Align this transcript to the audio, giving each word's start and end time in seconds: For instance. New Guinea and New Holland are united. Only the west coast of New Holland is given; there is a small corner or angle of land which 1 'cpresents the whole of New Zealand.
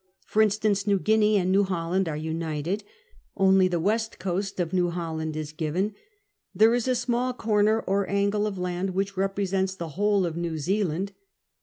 For 0.25 0.41
instance. 0.41 0.87
New 0.87 0.97
Guinea 0.97 1.37
and 1.37 1.51
New 1.51 1.61
Holland 1.63 2.09
are 2.09 2.17
united. 2.17 2.83
Only 3.37 3.67
the 3.67 3.79
west 3.79 4.17
coast 4.17 4.59
of 4.59 4.73
New 4.73 4.89
Holland 4.89 5.37
is 5.37 5.51
given; 5.53 5.93
there 6.55 6.73
is 6.73 6.87
a 6.87 6.95
small 6.95 7.33
corner 7.35 7.81
or 7.81 8.09
angle 8.09 8.47
of 8.47 8.57
land 8.57 8.95
which 8.95 9.15
1 9.15 9.29
'cpresents 9.29 9.77
the 9.77 9.89
whole 9.89 10.25
of 10.25 10.35
New 10.35 10.57
Zealand. 10.57 11.11